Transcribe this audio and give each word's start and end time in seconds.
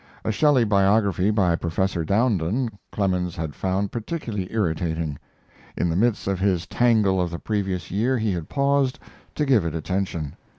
A 0.25 0.31
Shelley 0.31 0.63
biography 0.63 1.29
by 1.29 1.55
Professor 1.55 2.03
Dowden, 2.03 2.71
Clemens 2.91 3.35
had 3.35 3.53
found 3.53 3.91
particularly 3.91 4.51
irritating. 4.51 5.19
In 5.77 5.91
the 5.91 5.95
midst 5.95 6.25
of 6.25 6.39
his 6.39 6.65
tangle 6.65 7.21
of 7.21 7.29
the 7.29 7.37
previous 7.37 7.91
year 7.91 8.17
he 8.17 8.31
had 8.31 8.49
paused 8.49 8.97
to 9.35 9.45
give 9.45 9.63
it 9.63 9.75
attention. 9.75 10.35